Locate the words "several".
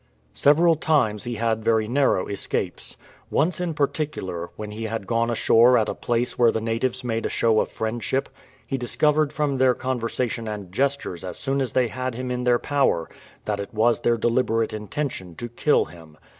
0.33-0.75